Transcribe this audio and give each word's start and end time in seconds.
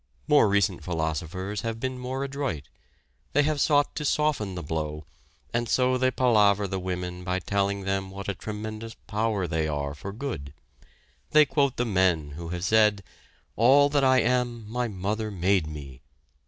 More 0.27 0.49
recent 0.49 0.83
philosophers 0.83 1.61
have 1.61 1.79
been 1.79 1.99
more 1.99 2.23
adroit 2.23 2.67
they 3.33 3.43
have 3.43 3.61
sought 3.61 3.93
to 3.95 4.03
soften 4.03 4.55
the 4.55 4.63
blow, 4.63 5.05
and 5.53 5.69
so 5.69 5.95
they 5.95 6.09
palaver 6.09 6.65
the 6.67 6.79
women 6.79 7.23
by 7.23 7.37
telling 7.37 7.83
them 7.83 8.09
what 8.09 8.27
a 8.27 8.33
tremendous 8.33 8.95
power 9.05 9.45
they 9.45 9.67
are 9.67 9.93
for 9.93 10.11
good. 10.11 10.55
They 11.33 11.45
quote 11.45 11.77
the 11.77 11.85
men 11.85 12.31
who 12.31 12.49
have 12.49 12.65
said: 12.65 13.03
"All 13.55 13.89
that 13.89 14.03
I 14.03 14.21
am 14.21 14.67
my 14.67 14.87
mother 14.87 15.29
made 15.29 15.67
me." 15.67 16.01